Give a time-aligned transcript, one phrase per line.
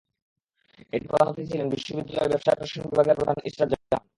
[0.93, 4.01] এতে প্রধান অতিথি ছিলেন বিশ্ববিদ্যালয়ের ব্যবসায় প্রশাসন বিভাগের প্রধান ইসরাত জাহান।